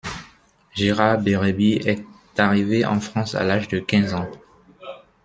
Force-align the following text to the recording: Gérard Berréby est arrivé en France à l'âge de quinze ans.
Gérard 0.73 1.19
Berréby 1.19 1.73
est 1.73 2.03
arrivé 2.35 2.83
en 2.87 2.99
France 2.99 3.35
à 3.35 3.43
l'âge 3.43 3.67
de 3.67 3.77
quinze 3.79 4.15
ans. 4.15 4.31